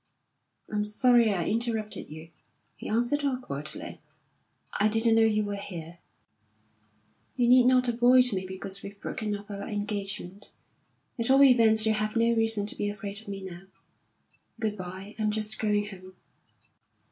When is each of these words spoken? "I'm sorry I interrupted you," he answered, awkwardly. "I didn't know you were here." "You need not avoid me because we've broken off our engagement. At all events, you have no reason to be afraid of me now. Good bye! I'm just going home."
"I'm 0.67 0.83
sorry 0.83 1.31
I 1.31 1.45
interrupted 1.45 2.09
you," 2.09 2.31
he 2.75 2.89
answered, 2.89 3.23
awkwardly. 3.23 4.01
"I 4.79 4.87
didn't 4.87 5.13
know 5.13 5.21
you 5.21 5.43
were 5.43 5.53
here." 5.55 5.99
"You 7.35 7.47
need 7.47 7.67
not 7.67 7.87
avoid 7.87 8.33
me 8.33 8.43
because 8.47 8.81
we've 8.81 8.99
broken 8.99 9.35
off 9.37 9.51
our 9.51 9.67
engagement. 9.67 10.53
At 11.19 11.29
all 11.29 11.43
events, 11.43 11.85
you 11.85 11.93
have 11.93 12.15
no 12.15 12.33
reason 12.33 12.65
to 12.65 12.75
be 12.75 12.89
afraid 12.89 13.21
of 13.21 13.27
me 13.27 13.43
now. 13.43 13.67
Good 14.59 14.75
bye! 14.75 15.13
I'm 15.19 15.29
just 15.29 15.59
going 15.59 15.85
home." 15.89 16.15